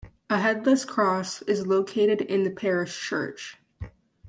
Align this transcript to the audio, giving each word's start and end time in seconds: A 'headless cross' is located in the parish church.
A 0.31 0.39
'headless 0.39 0.83
cross' 0.83 1.43
is 1.43 1.67
located 1.67 2.21
in 2.21 2.43
the 2.43 2.49
parish 2.49 2.99
church. 2.99 3.59